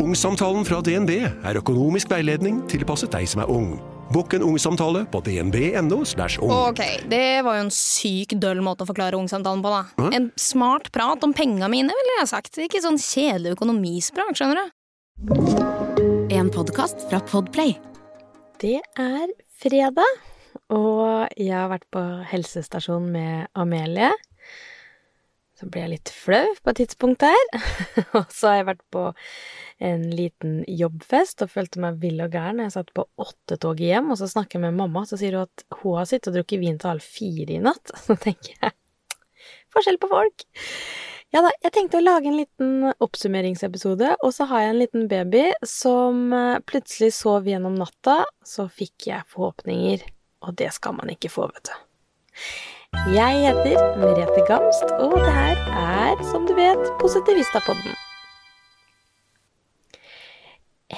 Ungsamtalen 0.00 0.64
fra 0.64 0.78
DNB 0.80 1.10
er 1.20 1.58
økonomisk 1.60 2.08
veiledning 2.08 2.62
tilpasset 2.70 3.12
deg 3.12 3.26
som 3.28 3.42
er 3.42 3.50
ung. 3.52 3.74
Bokk 4.10 4.38
en 4.38 4.44
ungsamtale 4.46 5.02
på 5.12 5.20
dnb.no. 5.26 5.98
ung. 6.00 6.52
Ok, 6.54 6.80
det 7.12 7.42
var 7.44 7.58
jo 7.58 7.66
en 7.66 7.74
syk 7.74 8.32
døll 8.40 8.62
måte 8.64 8.86
å 8.86 8.88
forklare 8.88 9.18
ungsamtalen 9.20 9.60
på, 9.62 9.74
da. 9.74 10.08
En 10.16 10.30
smart 10.40 10.88
prat 10.94 11.20
om 11.26 11.34
penga 11.36 11.68
mine, 11.68 11.92
ville 11.92 12.16
jeg 12.16 12.30
sagt. 12.32 12.56
Ikke 12.64 12.80
sånn 12.80 12.96
kjedelig 12.96 13.52
økonomispråk, 13.58 14.32
skjønner 14.40 14.64
du. 14.64 14.72
En 16.32 16.48
podkast 16.48 17.04
fra 17.10 17.20
Podplay. 17.28 17.76
Det 18.64 18.80
er 18.80 19.36
fredag, 19.60 20.18
og 20.72 21.28
jeg 21.36 21.54
har 21.54 21.68
vært 21.76 21.86
på 21.92 22.06
helsestasjon 22.32 23.12
med 23.12 23.52
Amelie. 23.52 24.10
Så 25.60 25.68
ble 25.68 25.82
jeg 25.82 25.92
litt 25.92 26.10
flau 26.16 26.46
på 26.56 26.72
et 26.72 26.78
tidspunkt 26.80 27.20
der. 27.20 27.40
og 28.16 28.30
så 28.32 28.48
har 28.48 28.54
jeg 28.56 28.68
vært 28.70 28.84
på 28.94 29.02
en 29.90 30.06
liten 30.08 30.62
jobbfest 30.64 31.44
og 31.44 31.52
følte 31.52 31.82
meg 31.84 32.00
vill 32.00 32.22
og 32.24 32.32
gæren. 32.32 32.62
Jeg 32.64 32.72
satt 32.78 32.94
på 32.96 33.04
åttetoget 33.20 33.84
hjem, 33.90 34.08
og 34.14 34.20
så 34.22 34.30
snakker 34.30 34.56
jeg 34.56 34.64
med 34.64 34.78
mamma, 34.80 35.04
så 35.04 35.20
sier 35.20 35.36
hun 35.36 35.44
at 35.50 35.66
hun 35.82 35.98
har 36.00 36.08
sittet 36.08 36.32
og 36.32 36.38
drukket 36.40 36.62
vin 36.64 36.80
til 36.80 36.94
halv 36.94 37.04
fire 37.04 37.58
i 37.58 37.60
natt. 37.68 37.92
Så 38.06 38.16
tenker 38.20 38.56
jeg 38.56 38.76
forskjell 39.74 40.00
på 40.00 40.08
folk. 40.10 40.46
Ja 41.30 41.44
da, 41.44 41.52
jeg 41.62 41.70
tenkte 41.76 42.00
å 42.00 42.02
lage 42.02 42.26
en 42.26 42.40
liten 42.40 42.88
oppsummeringsepisode, 42.90 44.16
og 44.18 44.32
så 44.34 44.48
har 44.50 44.64
jeg 44.64 44.72
en 44.72 44.80
liten 44.80 45.04
baby 45.12 45.44
som 45.62 46.32
eh, 46.34 46.56
plutselig 46.66 47.12
sov 47.14 47.46
gjennom 47.46 47.76
natta. 47.78 48.24
Så 48.42 48.66
fikk 48.66 49.06
jeg 49.12 49.28
forhåpninger, 49.30 50.02
og 50.42 50.56
det 50.58 50.72
skal 50.74 50.96
man 50.98 51.12
ikke 51.14 51.30
få, 51.30 51.46
vet 51.52 51.70
du. 51.70 51.76
Jeg 53.10 53.40
heter 53.42 53.96
Merete 53.98 54.42
Gamst, 54.46 54.90
og 55.00 55.16
det 55.16 55.30
her 55.32 55.60
er, 55.80 56.20
som 56.28 56.44
du 56.46 56.52
vet, 56.54 56.82
Positivistapodden. 57.00 57.94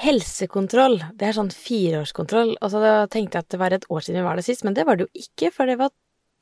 Helsekontroll, 0.03 0.99
det 1.15 1.29
er 1.29 1.37
sånn 1.37 1.49
fireårskontroll. 1.53 2.51
Og 2.59 2.73
så 2.73 2.81
tenkte 3.13 3.39
jeg 3.39 3.45
at 3.47 3.55
det 3.55 3.59
var 3.61 3.73
et 3.77 3.87
år 3.89 4.03
siden 4.05 4.19
vi 4.19 4.25
var 4.27 4.37
der 4.37 4.45
sist, 4.45 4.65
men 4.67 4.75
det 4.77 4.85
var 4.89 4.99
det 4.99 5.07
jo 5.07 5.23
ikke, 5.23 5.49
for 5.55 5.71
det 5.71 5.77
var 5.79 5.93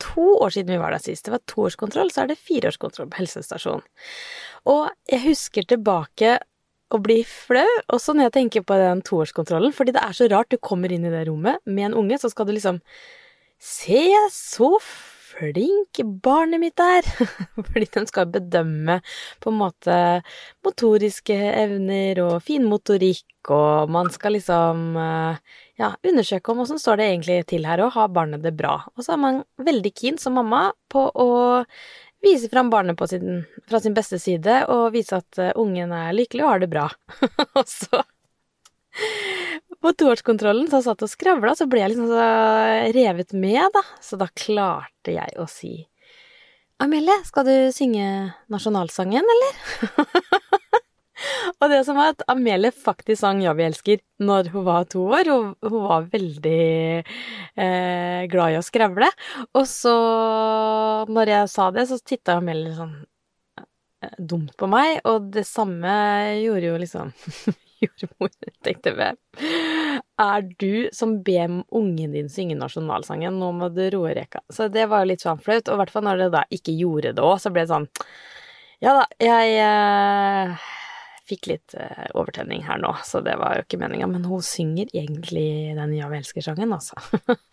to 0.02 0.26
år 0.42 0.56
siden 0.58 0.74
vi 0.74 0.82
var 0.82 0.96
der 0.96 1.06
sist. 1.06 1.28
Det 1.30 1.36
var 1.36 1.46
toårskontroll, 1.54 2.12
så 2.12 2.26
er 2.26 2.34
det 2.34 2.40
fireårskontroll 2.42 3.12
på 3.14 3.22
helsestasjonen. 3.22 3.86
Og 4.74 4.90
jeg 5.14 5.24
husker 5.30 5.70
tilbake 5.72 6.36
å 6.92 7.00
bli 7.06 7.22
flau, 7.28 7.68
også 7.94 8.18
når 8.18 8.32
jeg 8.32 8.38
tenker 8.42 8.68
på 8.68 8.82
den 8.82 9.06
toårskontrollen, 9.08 9.78
fordi 9.78 9.94
det 9.96 10.04
er 10.04 10.20
så 10.20 10.28
rart. 10.32 10.52
Du 10.52 10.60
kommer 10.60 10.92
inn 10.92 11.08
i 11.08 11.14
det 11.14 11.24
rommet 11.30 11.62
med 11.70 11.92
en 11.92 12.00
unge, 12.02 12.20
så 12.20 12.34
skal 12.34 12.50
du 12.50 12.58
liksom 12.58 12.82
Se, 13.62 14.08
så 14.34 14.72
flink 15.32 16.02
barnet 16.24 16.62
mitt 16.62 16.82
er! 16.84 17.08
Fordi 17.72 17.88
den 17.96 18.08
skal 18.10 18.30
bedømme 18.34 19.00
på 19.44 19.52
en 19.52 19.60
måte 19.60 19.96
motoriske 20.66 21.38
evner 21.52 22.22
og 22.26 22.38
fin 22.46 22.68
motorikk, 22.68 23.26
og 23.50 23.90
man 23.92 24.12
skal 24.14 24.38
liksom 24.38 24.94
ja, 25.80 25.92
undersøke 26.04 26.54
om 26.54 26.62
åssen 26.64 26.82
står 26.82 27.02
det 27.02 27.10
egentlig 27.10 27.40
til 27.50 27.66
her, 27.70 27.82
og 27.86 27.96
har 27.98 28.14
barnet 28.14 28.46
det 28.46 28.54
bra. 28.58 28.78
Og 28.96 29.06
så 29.06 29.16
er 29.16 29.22
man 29.24 29.44
veldig 29.62 29.94
keen 29.98 30.22
som 30.22 30.38
mamma 30.38 30.68
på 30.92 31.08
å 31.10 31.30
vise 32.22 32.50
fram 32.52 32.70
barnet 32.70 33.02
sin, 33.10 33.44
fra 33.70 33.82
sin 33.82 33.98
beste 33.98 34.20
side, 34.22 34.64
og 34.70 34.92
vise 34.94 35.18
at 35.18 35.42
ungen 35.58 35.94
er 35.96 36.14
lykkelig 36.14 36.46
og 36.46 36.54
har 36.54 36.66
det 36.66 36.72
bra. 36.74 36.88
og 37.58 37.66
så 37.66 38.04
på 39.82 39.94
toårskontrollen 39.98 40.70
så 40.70 40.82
satt 40.86 41.02
og 41.06 41.10
skravla, 41.10 41.56
så 41.58 41.68
ble 41.70 41.82
jeg 41.82 41.94
liksom 41.94 42.12
så 42.12 42.26
revet 42.96 43.34
med, 43.34 43.64
da. 43.74 43.84
Så 44.04 44.20
da 44.22 44.30
klarte 44.30 45.16
jeg 45.16 45.40
å 45.42 45.48
si 45.50 45.80
Amelie, 46.82 47.14
skal 47.28 47.46
du 47.46 47.56
synge 47.74 48.06
nasjonalsangen, 48.50 49.28
eller? 49.34 49.60
og 51.62 51.68
det 51.70 51.84
som 51.86 52.00
var 52.00 52.16
at 52.16 52.24
Amelie 52.32 52.74
faktisk 52.74 53.20
sang 53.22 53.44
Ja, 53.44 53.54
vi 53.54 53.68
elsker 53.68 54.02
når 54.22 54.50
hun 54.54 54.66
var 54.66 54.88
to 54.90 55.04
år. 55.14 55.30
Hun, 55.30 55.52
hun 55.62 55.86
var 55.86 56.10
veldig 56.10 56.64
eh, 57.06 58.26
glad 58.34 58.56
i 58.56 58.58
å 58.58 58.66
skravle. 58.66 59.12
Og 59.54 59.70
så, 59.70 59.96
når 61.06 61.36
jeg 61.36 61.54
sa 61.54 61.70
det, 61.76 61.86
så 61.90 62.02
titta 62.02 62.40
Amelie 62.42 62.74
sånn 62.80 62.96
eh, 63.62 64.18
dumt 64.18 64.58
på 64.58 64.70
meg, 64.72 65.04
og 65.06 65.30
det 65.38 65.46
samme 65.46 65.94
gjorde 66.42 66.72
jo 66.72 66.82
liksom 66.82 67.14
jordmor, 67.86 68.32
tenkte 68.66 68.94
jeg. 68.98 69.18
Er 70.22 70.46
du 70.62 70.90
som 70.96 71.18
ber 71.26 71.62
ungen 71.74 72.16
din 72.16 72.30
synge 72.32 72.58
nasjonalsangen, 72.60 73.40
nå 73.42 73.52
må 73.58 73.72
du 73.74 73.84
roe 73.94 74.14
reka. 74.18 74.44
Så 74.54 74.70
det 74.72 74.88
var 74.92 75.08
litt 75.10 75.24
sånn 75.26 75.42
flaut, 75.42 75.68
og 75.68 75.78
i 75.78 75.82
hvert 75.82 75.94
fall 75.94 76.06
når 76.08 76.26
det 76.26 76.30
da 76.36 76.44
ikke 76.54 76.76
gjorde 76.78 77.16
det 77.18 77.26
òg, 77.26 77.40
så 77.42 77.54
ble 77.54 77.66
det 77.66 77.74
sånn 77.74 77.90
Ja 78.82 78.96
da, 78.98 79.06
jeg 79.22 79.58
eh, 79.62 80.70
fikk 81.32 81.50
litt 81.50 81.76
eh, 81.80 82.08
overtenning 82.18 82.64
her 82.68 82.80
nå, 82.82 82.92
så 83.08 83.22
det 83.26 83.38
var 83.40 83.58
jo 83.58 83.66
ikke 83.66 83.80
meninga, 83.82 84.10
men 84.12 84.28
hun 84.28 84.44
synger 84.46 84.92
egentlig 84.92 85.76
den 85.78 85.96
Ja, 85.98 86.10
vi 86.12 86.20
elsker-sangen, 86.22 86.72
altså. 86.76 86.98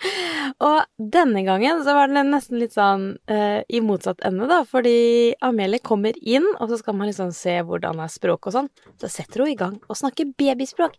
og 0.68 0.78
denne 0.98 1.44
gangen 1.46 1.82
så 1.86 1.96
var 1.96 2.10
det 2.10 2.24
nesten 2.28 2.60
litt 2.62 2.76
sånn 2.76 3.10
uh, 3.30 3.60
i 3.68 3.82
motsatt 3.84 4.22
ende, 4.26 4.48
da, 4.50 4.62
fordi 4.68 5.34
Amelie 5.44 5.82
kommer 5.84 6.16
inn, 6.22 6.46
og 6.58 6.70
så 6.70 6.80
skal 6.80 6.98
man 6.98 7.10
liksom 7.10 7.34
se 7.36 7.58
hvordan 7.66 8.02
er 8.02 8.12
språket 8.12 8.50
og 8.50 8.58
sånn. 8.58 8.72
Så 9.00 9.10
setter 9.12 9.44
hun 9.44 9.52
i 9.52 9.58
gang 9.58 9.78
og 9.86 9.98
snakker 9.98 10.32
babyspråk. 10.38 10.98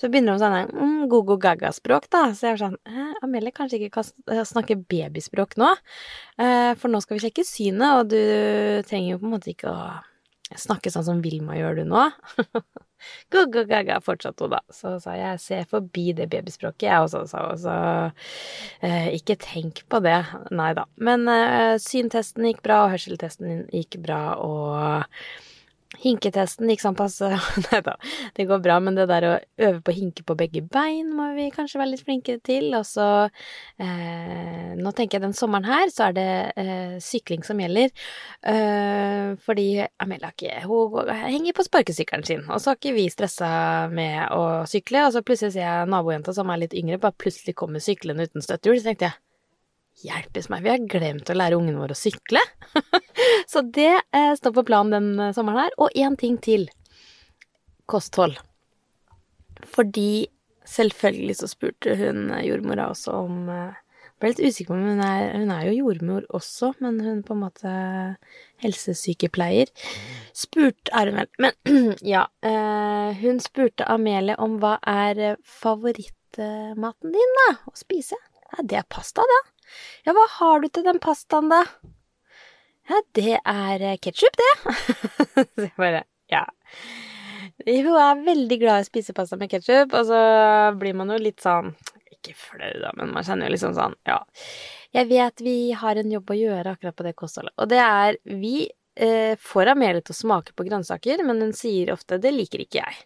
Så 0.00 0.08
begynner 0.08 0.36
hun 0.36 0.40
sånn 0.40 0.70
mm, 0.72 1.02
go-go-gaga-språk, 1.12 2.08
da. 2.12 2.22
Så 2.32 2.48
jeg 2.48 2.56
var 2.56 2.62
sånn 2.62 3.18
Amelie 3.26 3.52
kanskje 3.52 3.80
ikke 3.80 3.98
kan 3.98 4.46
snakke 4.48 4.78
babyspråk 4.88 5.58
nå, 5.60 5.74
eh, 6.40 6.72
for 6.80 6.92
nå 6.92 7.02
skal 7.04 7.18
vi 7.18 7.26
sjekke 7.26 7.44
synet, 7.46 8.00
og 8.00 8.08
du 8.14 8.20
trenger 8.96 9.12
jo 9.12 9.20
på 9.20 9.28
en 9.28 9.34
måte 9.36 9.52
ikke 9.52 9.68
å 9.68 10.56
snakke 10.56 10.92
sånn 10.94 11.04
som 11.04 11.22
Vilma 11.24 11.56
gjør 11.58 11.80
du 11.80 11.84
nå. 11.90 12.06
Go-go-gaga, 13.34 13.98
fortsatte 14.00 14.46
hun 14.46 14.54
da. 14.54 14.60
Så 14.72 14.94
sa 15.02 15.16
jeg 15.18 15.42
se 15.42 15.58
forbi 15.68 16.14
det 16.16 16.28
babyspråket, 16.32 16.86
jeg 16.88 17.02
også, 17.04 17.24
sa 17.28 17.42
hun. 17.48 17.58
Så 17.60 17.74
eh, 18.86 19.10
ikke 19.18 19.36
tenk 19.42 19.82
på 19.92 20.00
det. 20.06 20.20
Nei 20.54 20.70
da. 20.78 20.86
Men 20.96 21.26
eh, 21.28 21.74
syntesten 21.82 22.48
gikk 22.48 22.62
bra, 22.64 22.84
og 22.86 22.94
hørseltesten 22.94 23.66
gikk 23.74 24.00
bra, 24.06 24.22
og 24.40 25.20
Hinketesten 26.02 26.70
gikk 26.70 26.82
sånn 26.82 26.96
passe. 26.98 27.28
Nei 27.68 27.80
da, 27.86 27.94
det 28.36 28.46
går 28.48 28.62
bra, 28.64 28.78
men 28.82 28.96
det 28.98 29.06
der 29.10 29.26
å 29.28 29.32
øve 29.38 29.80
på 29.84 29.92
å 29.92 29.96
hinke 29.96 30.24
på 30.26 30.36
begge 30.38 30.62
bein 30.72 31.12
må 31.14 31.28
vi 31.36 31.46
kanskje 31.54 31.80
være 31.80 31.92
litt 31.92 32.04
flinkere 32.06 32.42
til. 32.44 32.68
Og 32.76 32.84
så 32.88 33.06
eh, 33.78 34.74
Nå 34.76 34.92
tenker 34.96 35.18
jeg 35.18 35.26
den 35.28 35.36
sommeren 35.36 35.68
her 35.68 35.86
så 35.94 36.08
er 36.08 36.16
det 36.16 36.28
eh, 36.60 36.96
sykling 37.02 37.46
som 37.46 37.60
gjelder. 37.62 37.94
Eh, 38.52 39.36
fordi 39.46 39.68
Amelia 40.02 40.32
ikke 40.34 40.64
Hun 40.66 41.12
henger 41.12 41.56
på 41.56 41.66
sparkesykkelen 41.66 42.26
sin, 42.26 42.44
og 42.50 42.60
så 42.60 42.72
har 42.72 42.80
ikke 42.80 42.96
vi 42.96 43.06
stressa 43.12 43.50
med 43.92 44.34
å 44.34 44.64
sykle. 44.68 45.06
Og 45.06 45.14
så 45.14 45.24
plutselig 45.26 45.56
ser 45.56 45.64
jeg 45.66 45.92
nabojenta 45.92 46.34
som 46.36 46.50
er 46.50 46.64
litt 46.66 46.76
yngre, 46.76 47.00
bare 47.02 47.16
plutselig 47.16 47.56
kommer 47.56 47.84
syklende 47.84 48.26
uten 48.26 48.44
støttehjul. 48.44 48.82
Så 48.82 48.90
tenkte 48.90 49.10
jeg 49.10 49.25
Hjelpes 49.96 50.50
meg, 50.52 50.64
vi 50.64 50.72
har 50.74 50.82
glemt 50.92 51.30
å 51.32 51.36
lære 51.36 51.56
ungene 51.56 51.80
våre 51.80 51.96
å 51.96 51.98
sykle. 51.98 52.42
så 53.52 53.62
det 53.64 53.94
eh, 54.12 54.34
står 54.36 54.52
på 54.58 54.66
planen 54.68 54.92
den 54.92 55.22
eh, 55.28 55.32
sommeren 55.36 55.64
her. 55.64 55.76
Og 55.80 55.96
én 55.96 56.18
ting 56.20 56.36
til. 56.42 56.68
Kosthold. 57.88 58.36
Fordi 59.64 60.26
selvfølgelig 60.68 61.38
så 61.40 61.48
spurte 61.48 61.96
hun 61.96 62.28
eh, 62.28 62.44
jordmora 62.50 62.90
også 62.92 63.16
om 63.24 63.48
jeg 63.48 64.20
ble 64.20 64.30
litt 64.32 64.44
usikker 64.44 64.70
på 64.72 64.76
om 64.76 64.84
hun 64.90 65.00
er 65.04 65.32
Hun 65.36 65.50
er 65.52 65.64
jo 65.68 65.74
jordmor 65.78 66.28
også, 66.36 66.70
men 66.84 67.00
hun 67.04 67.24
på 67.24 67.34
en 67.36 67.42
måte 67.46 67.72
helsesykepleier. 68.64 69.72
Spurt 70.36 70.92
er 70.92 71.08
hun 71.08 71.20
vel. 71.22 71.32
Men 71.40 71.96
ja. 72.14 72.26
Eh, 72.44 73.16
hun 73.24 73.40
spurte 73.40 73.88
Amelie 73.88 74.36
om 74.36 74.60
hva 74.60 74.76
er 74.84 75.40
favorittmaten 75.40 77.16
din, 77.16 77.36
da? 77.42 77.50
Å 77.64 77.76
spise? 77.80 78.20
Ja, 78.52 78.64
det 78.64 78.84
er 78.84 78.88
pasta, 78.92 79.24
da. 79.24 79.42
Ja, 80.06 80.14
hva 80.16 80.24
har 80.38 80.62
du 80.62 80.68
til 80.68 80.86
den 80.86 81.00
pastaen, 81.02 81.50
da? 81.52 81.64
Ja, 82.86 83.00
det 83.18 83.38
er 83.40 83.82
eh, 83.82 83.98
ketsjup, 83.98 84.36
det. 84.38 84.52
så 85.56 85.66
jeg 85.66 85.74
bare 85.78 86.04
Ja. 86.32 86.44
Hun 87.66 87.94
er 87.98 88.24
veldig 88.26 88.58
glad 88.60 88.82
i 88.82 88.84
å 88.84 88.88
spise 88.88 89.14
pasta 89.16 89.38
med 89.40 89.50
ketsjup, 89.50 89.94
og 89.96 90.08
så 90.10 90.18
blir 90.78 90.94
man 90.98 91.10
jo 91.14 91.18
litt 91.22 91.40
sånn 91.42 91.72
Ikke 92.12 92.34
flau, 92.36 92.72
da, 92.82 92.90
men 92.98 93.14
man 93.14 93.24
kjenner 93.26 93.48
jo 93.48 93.54
liksom 93.56 93.74
sånn 93.78 93.96
Ja. 94.08 94.20
Jeg 94.94 95.08
vet 95.10 95.42
vi 95.44 95.56
har 95.76 95.98
en 95.98 96.12
jobb 96.12 96.30
å 96.30 96.38
gjøre 96.38 96.74
akkurat 96.76 96.96
på 96.96 97.06
det 97.06 97.14
kostholdet, 97.18 97.54
og 97.58 97.70
det 97.72 97.80
er 97.82 98.18
Vi 98.42 98.68
får 98.96 99.68
Amelie 99.74 100.00
til 100.00 100.14
å 100.14 100.16
smake 100.16 100.54
på 100.56 100.64
grønnsaker, 100.64 101.20
men 101.26 101.42
hun 101.44 101.52
sier 101.52 101.90
ofte 101.92 102.16
'det 102.16 102.32
liker 102.32 102.62
ikke 102.64 102.80
jeg'. 102.80 103.02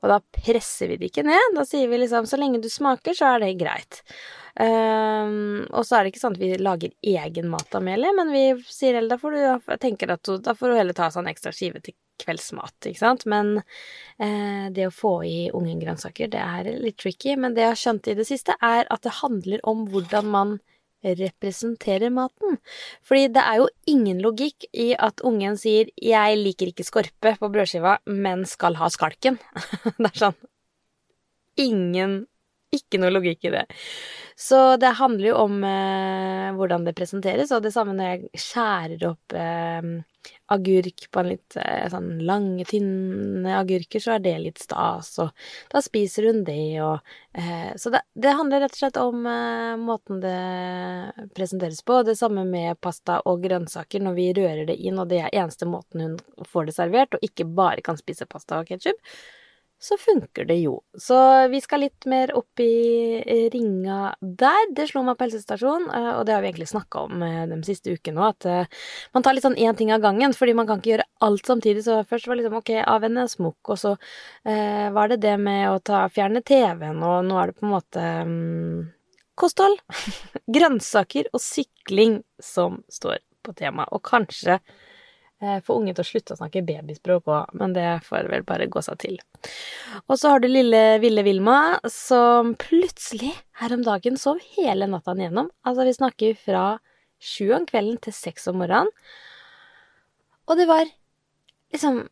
Og 0.00 0.08
da 0.08 0.20
presser 0.32 0.88
vi 0.88 0.96
det 0.96 1.10
ikke 1.10 1.26
ned. 1.26 1.52
Da 1.54 1.64
sier 1.68 1.88
vi 1.88 1.98
liksom 2.00 2.24
'så 2.24 2.38
lenge 2.40 2.62
du 2.62 2.70
smaker, 2.72 3.12
så 3.12 3.34
er 3.34 3.44
det 3.44 3.58
greit'. 3.60 4.00
Um, 4.54 5.66
og 5.74 5.82
så 5.82 5.98
er 5.98 6.04
det 6.04 6.12
ikke 6.12 6.22
sånn 6.22 6.36
at 6.36 6.42
vi 6.42 6.54
lager 6.62 6.92
egen 7.02 7.48
mat 7.50 7.74
Amelie, 7.74 8.12
men 8.14 8.30
vi 8.30 8.44
sier 8.70 8.94
heller 8.94 9.16
da 9.16 9.18
får 9.18 9.34
du 9.34 9.78
tenker 9.82 10.12
at 10.14 10.22
du, 10.22 10.38
da 10.38 10.54
får 10.54 10.70
du 10.70 10.76
heller 10.78 10.94
ta 10.94 11.08
seg 11.10 11.24
en 11.24 11.30
ekstra 11.32 11.50
skive 11.50 11.82
til 11.82 11.96
kveldsmat, 12.22 12.76
ikke 12.86 13.00
sant. 13.00 13.24
Men 13.26 13.56
eh, 13.58 14.70
det 14.74 14.86
å 14.88 14.94
få 14.94 15.14
i 15.26 15.38
ungen 15.50 15.80
grønnsaker, 15.82 16.30
det 16.30 16.42
er 16.42 16.70
litt 16.78 17.00
tricky. 17.02 17.34
Men 17.40 17.56
det 17.56 17.64
jeg 17.64 17.72
har 17.72 17.82
skjønt 17.82 18.12
i 18.12 18.16
det 18.20 18.28
siste, 18.28 18.54
er 18.62 18.86
at 18.86 19.02
det 19.02 19.18
handler 19.18 19.64
om 19.66 19.88
hvordan 19.90 20.30
man 20.30 20.54
representerer 21.04 22.12
maten. 22.14 22.58
Fordi 23.04 23.28
det 23.34 23.44
er 23.44 23.60
jo 23.60 23.68
ingen 23.90 24.22
logikk 24.24 24.66
i 24.72 24.94
at 24.98 25.20
ungen 25.24 25.56
sier 25.60 25.90
'jeg 26.00 26.38
liker 26.38 26.72
ikke 26.72 26.84
skorpe 26.84 27.36
på 27.38 27.50
brødskiva, 27.52 27.98
men 28.06 28.44
skal 28.44 28.74
ha 28.80 28.88
skalken'. 28.88 29.38
det 30.02 30.10
er 30.10 30.18
sånn 30.18 30.40
Ingen 31.56 32.26
ikke 32.76 33.00
noe 33.00 33.12
logikk 33.14 33.48
i 33.48 33.54
det. 33.54 33.64
Så 34.36 34.76
det 34.82 34.96
handler 34.98 35.28
jo 35.28 35.36
om 35.44 35.60
eh, 35.64 36.48
hvordan 36.58 36.86
det 36.86 36.96
presenteres, 36.98 37.52
og 37.54 37.62
det 37.62 37.70
samme 37.74 37.94
når 37.94 38.10
jeg 38.10 38.44
skjærer 38.48 39.04
opp 39.12 39.36
eh, 39.38 39.92
agurk 40.46 41.04
på 41.10 41.20
en 41.20 41.28
litt 41.30 41.56
eh, 41.60 41.84
sånn 41.92 42.08
lange, 42.26 42.66
tynne 42.66 43.54
agurker, 43.60 44.02
så 44.02 44.16
er 44.16 44.24
det 44.24 44.34
litt 44.42 44.58
stas, 44.62 45.12
og 45.22 45.30
da 45.72 45.82
spiser 45.84 46.28
hun 46.30 46.42
det, 46.48 46.80
og 46.82 46.98
eh, 47.32 47.70
Så 47.80 47.92
det, 47.94 48.02
det, 48.18 48.34
handler 48.34 48.64
rett 48.64 48.74
og 48.74 48.80
slett 48.82 48.98
om 49.00 49.28
eh, 49.30 49.76
måten 49.80 50.20
det 50.24 51.30
presenteres 51.36 51.84
på. 51.86 52.02
Det 52.02 52.16
samme 52.18 52.42
med 52.48 52.80
pasta 52.82 53.20
og 53.30 53.46
grønnsaker 53.46 54.02
når 54.02 54.18
vi 54.18 54.28
rører 54.40 54.66
det 54.66 54.80
inn, 54.82 54.98
og 54.98 55.14
det 55.14 55.22
er 55.22 55.32
eneste 55.44 55.68
måten 55.70 56.04
hun 56.04 56.50
får 56.50 56.68
det 56.68 56.76
servert, 56.80 57.14
og 57.14 57.24
ikke 57.30 57.46
bare 57.46 57.86
kan 57.86 58.00
spise 58.00 58.26
pasta 58.26 58.60
og 58.60 58.70
ketsjup 58.72 58.98
så 59.78 59.96
funker 60.00 60.44
det 60.48 60.56
jo. 60.62 60.78
Så 60.98 61.16
vi 61.52 61.60
skal 61.60 61.82
litt 61.84 62.06
mer 62.08 62.30
opp 62.38 62.60
i 62.62 63.48
ringa 63.52 64.14
der. 64.20 64.70
Det 64.76 64.86
slo 64.88 65.02
meg 65.04 65.18
på 65.18 65.26
helsestasjonen, 65.26 65.90
eh, 65.92 66.10
og 66.14 66.24
det 66.24 66.34
har 66.34 66.44
vi 66.44 66.48
egentlig 66.52 66.70
snakka 66.70 67.02
om 67.08 67.24
eh, 67.26 67.42
de 67.50 67.58
siste 67.66 67.92
ukene 67.92 68.22
òg, 68.22 68.36
at 68.36 68.48
eh, 68.48 68.86
man 69.16 69.26
tar 69.26 69.36
litt 69.36 69.44
sånn 69.44 69.58
én 69.60 69.76
ting 69.76 69.92
av 69.92 70.00
gangen, 70.04 70.32
fordi 70.36 70.54
man 70.56 70.70
kan 70.70 70.80
ikke 70.80 70.94
gjøre 70.94 71.08
alt 71.28 71.50
samtidig. 71.50 71.84
Så 71.84 71.98
først 72.08 72.30
var 72.30 72.38
det 72.38 72.44
liksom 72.44 72.58
ok, 72.62 72.72
avvenne 72.94 73.26
smokk, 73.28 73.74
og 73.74 73.82
så 73.82 73.92
eh, 74.48 74.88
var 74.94 75.12
det 75.12 75.20
det 75.26 75.36
med 75.42 75.68
å 75.72 75.76
ta, 75.84 76.06
fjerne 76.12 76.44
TV-en, 76.46 77.04
og 77.04 77.28
nå 77.28 77.38
er 77.40 77.52
det 77.52 77.58
på 77.58 77.68
en 77.68 77.74
måte 77.74 78.08
um, 78.24 78.80
kosthold, 79.36 79.76
grønnsaker 80.56 81.28
og 81.34 81.44
sykling 81.44 82.22
som 82.40 82.80
står 82.88 83.20
på 83.44 83.52
temaet. 83.58 83.92
Og 83.92 84.04
kanskje 84.06 84.62
Eh, 84.62 84.92
få 85.66 85.76
unge 85.80 85.94
til 85.94 86.04
å 86.04 86.08
slutte 86.08 86.34
å 86.34 86.38
snakke 86.40 86.64
babyspråk 86.66 87.28
òg, 87.30 87.52
men 87.60 87.74
det 87.76 87.86
får 88.06 88.30
vel 88.32 88.46
bare 88.46 88.68
gå 88.70 88.82
seg 88.84 88.98
til. 89.02 89.18
Og 90.06 90.18
så 90.20 90.32
har 90.32 90.42
du 90.42 90.48
lille 90.50 90.82
Ville 91.02 91.24
Vilma, 91.26 91.78
som 91.90 92.54
plutselig 92.60 93.32
her 93.60 93.74
om 93.76 93.84
dagen 93.86 94.18
sov 94.20 94.42
hele 94.56 94.88
natta 94.90 95.16
igjennom. 95.16 95.50
Altså, 95.66 95.86
vi 95.88 95.96
snakker 95.98 96.40
fra 96.40 96.64
sju 97.24 97.52
om 97.56 97.68
kvelden 97.68 98.00
til 98.04 98.16
seks 98.16 98.48
om 98.50 98.60
morgenen. 98.62 98.90
Og 100.44 100.60
det 100.60 100.68
var 100.68 100.84
liksom 101.72 102.04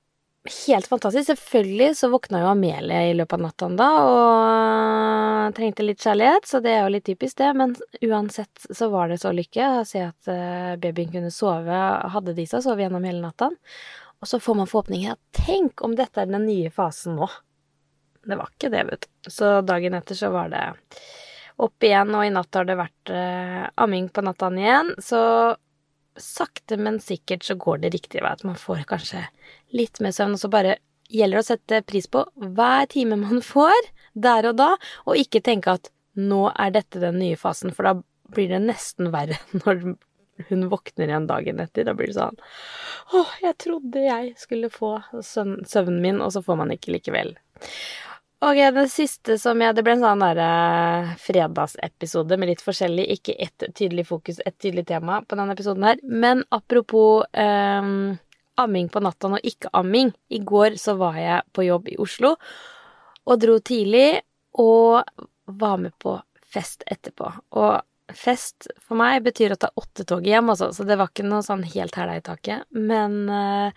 helt 0.44 0.87
fantastisk. 0.87 1.27
Selvfølgelig 1.27 1.97
så 1.97 2.09
våkna 2.11 2.43
jo 2.43 2.50
Amelie 2.50 3.11
i 3.11 3.15
løpet 3.15 3.39
av 3.39 3.44
natta 3.44 3.69
da 3.79 3.89
og 4.03 5.56
trengte 5.56 5.87
litt 5.87 6.03
kjærlighet, 6.03 6.47
så 6.49 6.61
det 6.65 6.73
er 6.75 6.85
jo 6.85 6.93
litt 6.94 7.06
typisk, 7.06 7.37
det. 7.39 7.50
Men 7.59 7.75
uansett 8.03 8.67
så 8.71 8.89
var 8.93 9.11
det 9.11 9.21
så 9.23 9.33
lykke 9.35 9.71
å 9.81 9.87
se 9.89 10.05
at 10.06 10.31
eh, 10.33 10.75
babyen 10.83 11.12
kunne 11.15 11.33
sove, 11.35 11.81
hadde 12.15 12.35
de 12.37 12.47
seg, 12.49 12.65
sove 12.65 12.85
gjennom 12.85 13.06
hele 13.06 13.23
natta. 13.23 13.53
Og 14.23 14.31
så 14.31 14.39
får 14.43 14.61
man 14.61 14.71
forhåpninger 14.71 15.19
tenk 15.35 15.83
om 15.83 15.97
dette 15.99 16.23
er 16.23 16.31
den 16.31 16.47
nye 16.47 16.71
fasen 16.75 17.19
nå. 17.19 17.29
Det 18.23 18.39
var 18.39 18.53
ikke 18.55 18.71
det, 18.71 18.85
vet 18.87 19.06
du. 19.06 19.31
Så 19.35 19.56
dagen 19.67 19.99
etter 19.99 20.19
så 20.19 20.31
var 20.35 20.50
det 20.53 20.62
opp 21.62 21.85
igjen, 21.85 22.15
og 22.15 22.27
i 22.27 22.31
natt 22.35 22.55
har 22.55 22.67
det 22.67 22.79
vært 22.79 23.11
eh, 23.15 23.67
amming 23.83 24.09
på 24.15 24.23
natta 24.25 24.50
igjen. 24.55 24.94
Så 25.03 25.21
sakte, 26.20 26.76
men 26.76 27.00
sikkert 27.00 27.44
så 27.47 27.56
går 27.59 27.82
det 27.82 27.93
riktig 27.97 28.23
vei. 28.23 28.32
At 28.32 28.44
man 28.47 28.59
får 28.59 28.85
kanskje 28.91 29.25
litt 29.76 30.00
mer 30.05 30.14
søvn. 30.14 30.37
Og 30.37 30.43
så 30.43 30.50
bare 30.53 30.79
gjelder 31.12 31.38
det 31.38 31.44
å 31.44 31.49
sette 31.50 31.82
pris 31.88 32.09
på 32.09 32.25
hver 32.37 32.87
time 32.93 33.19
man 33.20 33.43
får 33.53 33.91
der 34.12 34.50
og 34.50 34.56
da, 34.61 34.70
og 35.06 35.20
ikke 35.20 35.44
tenke 35.44 35.76
at 35.79 35.93
nå 36.19 36.47
er 36.53 36.73
dette 36.75 37.00
den 37.00 37.20
nye 37.23 37.38
fasen, 37.41 37.73
for 37.73 37.88
da 37.88 37.94
blir 38.32 38.50
det 38.53 38.64
nesten 38.67 39.12
verre 39.12 39.38
når 39.62 39.94
hun 40.49 40.67
våkner 40.73 41.09
igjen 41.09 41.29
dagen 41.29 41.61
etter. 41.62 41.87
Da 41.88 41.94
blir 41.97 42.11
det 42.11 42.19
sånn 42.19 42.38
Å, 43.12 43.25
jeg 43.44 43.56
trodde 43.62 44.05
jeg 44.05 44.35
skulle 44.41 44.73
få 44.73 44.99
søvnen 45.23 46.00
min, 46.05 46.20
og 46.25 46.32
så 46.35 46.44
får 46.44 46.61
man 46.62 46.73
ikke 46.75 46.94
likevel. 46.97 47.35
Ok, 48.43 48.59
det 48.75 48.89
siste 48.91 49.37
som 49.39 49.61
jeg 49.62 49.77
Det 49.77 49.85
ble 49.87 49.94
en 49.94 50.03
sånn 50.03 50.23
derre 50.25 50.47
uh, 50.50 51.11
fredagsepisode 51.23 52.39
med 52.41 52.50
litt 52.50 52.65
forskjellig, 52.65 53.05
ikke 53.15 53.37
ett 53.39 53.69
tydelig 53.79 54.09
fokus, 54.09 54.41
ett 54.43 54.56
tydelig 54.59 54.89
tema 54.89 55.21
på 55.23 55.39
denne 55.39 55.55
episoden 55.55 55.87
her. 55.87 56.03
Men 56.03 56.43
apropos 56.50 57.23
um, 57.39 58.17
amming 58.59 58.89
på 58.91 59.03
natta 59.05 59.31
og 59.31 59.47
ikke-amming. 59.47 60.11
I 60.35 60.43
går 60.43 60.75
så 60.81 60.97
var 60.99 61.21
jeg 61.21 61.47
på 61.55 61.69
jobb 61.69 61.93
i 61.93 61.97
Oslo 62.03 62.35
og 63.23 63.39
dro 63.39 63.61
tidlig 63.62 64.19
og 64.59 65.06
var 65.47 65.79
med 65.79 65.94
på 66.03 66.17
fest 66.43 66.83
etterpå. 66.91 67.31
Og 67.62 67.79
fest 68.12 68.67
for 68.83 68.99
meg 68.99 69.23
betyr 69.23 69.55
å 69.55 69.61
ta 69.62 69.71
åtte 69.79 70.03
tog 70.09 70.27
hjem, 70.27 70.50
altså, 70.50 70.73
så 70.75 70.83
det 70.89 70.99
var 70.99 71.12
ikke 71.12 71.29
noe 71.31 71.47
sånn 71.47 71.62
helt 71.62 71.94
hæla 71.97 72.19
i 72.19 72.27
taket. 72.27 72.67
Men 72.75 73.23
uh, 73.31 73.71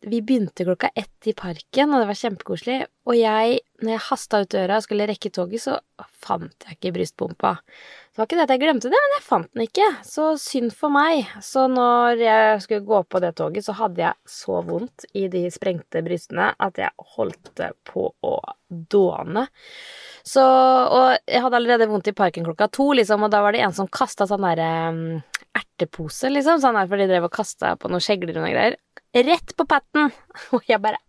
vi 0.00 0.22
begynte 0.22 0.64
klokka 0.64 0.88
ett 0.94 1.26
i 1.28 1.34
parken, 1.36 1.92
og 1.92 2.00
det 2.00 2.08
var 2.08 2.18
kjempekoselig. 2.18 2.76
Og 3.10 3.16
jeg, 3.18 3.58
når 3.82 3.92
jeg 3.92 4.02
hasta 4.06 4.40
ut 4.40 4.52
døra 4.54 4.78
og 4.78 4.84
skulle 4.84 5.06
rekke 5.10 5.30
toget, 5.34 5.62
så 5.64 5.76
fant 6.24 6.66
jeg 6.66 6.78
ikke 6.78 6.92
brystpumpa. 6.96 7.52
Det 8.10 8.20
var 8.20 8.28
ikke 8.28 8.38
det 8.38 8.46
at 8.46 8.54
jeg 8.54 8.62
glemte 8.62 8.92
det, 8.92 9.00
men 9.04 9.14
jeg 9.16 9.26
fant 9.26 9.50
den 9.52 9.64
ikke. 9.66 9.88
Så 10.06 10.26
synd 10.40 10.72
for 10.76 10.94
meg. 10.94 11.28
Så 11.44 11.66
når 11.70 12.22
jeg 12.24 12.62
skulle 12.64 12.88
gå 12.88 13.02
på 13.12 13.20
det 13.24 13.34
toget, 13.40 13.66
så 13.66 13.76
hadde 13.76 14.04
jeg 14.06 14.32
så 14.40 14.62
vondt 14.66 15.04
i 15.12 15.26
de 15.32 15.44
sprengte 15.52 16.02
brystene 16.06 16.50
at 16.56 16.80
jeg 16.80 17.08
holdt 17.16 17.52
på 17.90 18.06
å 18.24 18.34
dåne. 18.68 19.46
Så 20.24 20.42
Og 20.44 21.16
jeg 21.26 21.42
hadde 21.42 21.58
allerede 21.58 21.88
vondt 21.90 22.08
i 22.08 22.16
parken 22.16 22.46
klokka 22.46 22.70
to, 22.72 22.90
liksom, 22.96 23.24
og 23.24 23.32
da 23.32 23.40
var 23.44 23.52
det 23.52 23.64
en 23.64 23.76
som 23.76 23.88
kasta 23.88 24.26
sånn 24.28 24.44
derre 24.44 24.70
um, 24.92 25.20
ertepose, 25.56 26.30
liksom, 26.30 26.60
sånn 26.62 26.78
her, 26.78 26.88
for 26.90 27.00
de 27.00 27.08
drev 27.10 27.26
og 27.26 27.34
kasta 27.34 27.74
på 27.80 27.90
noen 27.90 28.04
skjegler 28.04 28.36
og 28.36 28.44
noen 28.44 28.54
greier 28.54 28.78
rett 29.12 29.56
på 29.56 29.66
patten. 29.66 30.10
Og 30.54 30.66
jeg 30.68 30.80
bare 30.82 31.00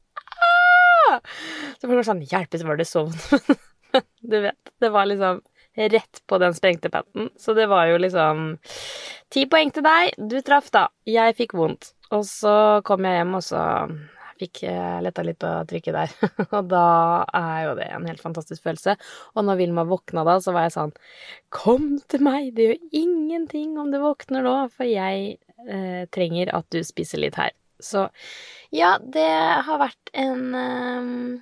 Aah! 0.41 1.21
Så 1.77 1.87
folk 1.87 1.99
var 1.99 2.07
sånn 2.07 2.25
Hjelpes, 2.25 2.65
var 2.65 2.79
det 2.79 2.87
vondt. 2.89 3.03
du 4.31 4.37
vet, 4.41 4.73
det 4.81 4.91
var 4.93 5.09
liksom 5.09 5.41
rett 5.77 6.21
på 6.27 6.39
den 6.41 6.55
sprengte 6.57 6.91
patten. 6.91 7.29
Så 7.39 7.53
det 7.57 7.67
var 7.71 7.87
jo 7.91 7.99
liksom 8.01 8.57
Ti 9.31 9.45
poeng 9.47 9.69
til 9.71 9.85
deg. 9.85 10.17
Du 10.17 10.41
traff, 10.43 10.67
da. 10.73 10.89
Jeg 11.07 11.37
fikk 11.37 11.53
vondt. 11.55 11.93
Og 12.11 12.25
så 12.27 12.81
kom 12.83 13.05
jeg 13.07 13.21
hjem, 13.21 13.37
og 13.37 13.45
så 13.45 13.61
fikk 14.41 14.63
letta 15.05 15.25
litt 15.25 15.39
på 15.41 15.51
trykket 15.69 15.97
der. 15.97 16.15
og 16.57 16.71
da 16.71 16.85
er 17.37 17.67
jo 17.67 17.77
det 17.79 17.87
en 17.91 18.09
helt 18.09 18.23
fantastisk 18.23 18.65
følelse. 18.65 18.97
Og 19.35 19.47
når 19.47 19.61
Vilma 19.61 19.85
våkna 19.89 20.25
da, 20.27 20.39
så 20.43 20.55
var 20.55 20.67
jeg 20.67 20.75
sånn 20.77 20.95
Kom 21.53 21.93
til 22.11 22.25
meg, 22.25 22.51
det 22.57 22.67
gjør 22.67 22.83
ingenting 23.03 23.77
om 23.81 23.91
du 23.93 23.99
våkner 24.01 24.45
nå, 24.45 24.55
for 24.73 24.87
jeg 24.87 25.37
eh, 25.67 26.03
trenger 26.13 26.53
at 26.57 26.67
du 26.73 26.81
spiser 26.87 27.21
litt 27.23 27.39
her. 27.39 27.53
Så 27.81 28.07
ja, 28.71 28.95
det 29.01 29.29
har 29.65 29.81
vært 29.81 30.11
en 30.17 30.43
eh, 30.57 31.41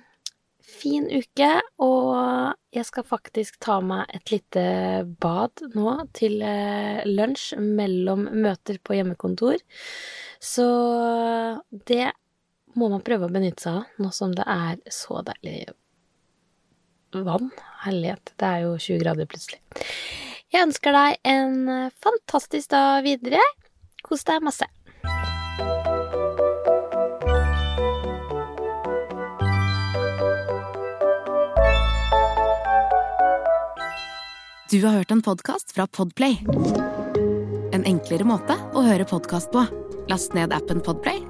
fin 0.70 1.06
uke, 1.10 1.50
og 1.82 2.54
jeg 2.74 2.86
skal 2.88 3.06
faktisk 3.06 3.58
ta 3.62 3.78
meg 3.84 4.10
et 4.14 4.32
lite 4.32 4.62
bad 5.22 5.62
nå 5.74 5.96
til 6.16 6.40
uh, 6.44 7.02
lunsj 7.08 7.58
mellom 7.58 8.28
møter 8.30 8.80
på 8.84 8.96
hjemmekontor. 8.98 9.60
Så 10.40 10.66
det 11.90 12.12
må 12.78 12.88
man 12.92 13.04
prøve 13.04 13.26
å 13.26 13.32
benytte 13.32 13.64
seg 13.66 13.80
av 13.80 14.02
nå 14.02 14.10
som 14.14 14.34
det 14.36 14.46
er 14.46 14.80
så 14.92 15.22
deilig 15.26 15.70
vann. 17.26 17.50
Herlighet, 17.84 18.34
det 18.38 18.46
er 18.46 18.66
jo 18.66 18.76
20 18.78 19.00
grader 19.02 19.30
plutselig. 19.30 19.60
Jeg 20.50 20.66
ønsker 20.66 20.94
deg 20.94 21.18
en 21.30 21.90
fantastisk 22.02 22.70
dag 22.74 23.02
videre. 23.06 23.42
Kos 24.02 24.24
deg 24.26 24.42
masse. 24.42 24.66
Du 34.70 34.78
har 34.84 35.00
hørt 35.00 35.10
en 35.10 35.22
podkast 35.22 35.74
fra 35.74 35.88
Podplay. 35.90 36.38
En 37.74 37.82
enklere 37.86 38.26
måte 38.26 38.54
å 38.70 38.86
høre 38.86 39.06
podkast 39.06 39.50
på. 39.54 39.66
Last 40.10 40.34
ned 40.34 40.54
appen 40.54 40.82
Podplay 40.82 41.29